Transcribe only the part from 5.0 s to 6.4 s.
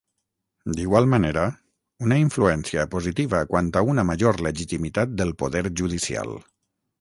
del poder judicial.